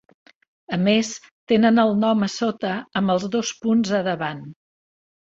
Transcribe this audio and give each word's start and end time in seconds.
A 0.77 0.77
més, 0.85 1.11
tenen 1.51 1.77
el 1.83 1.93
nom 2.03 2.23
a 2.29 2.29
sota 2.37 2.71
amb 3.03 3.13
els 3.17 3.27
dos 3.37 3.53
punts 3.67 3.93
a 3.99 4.01
davant. 4.09 4.41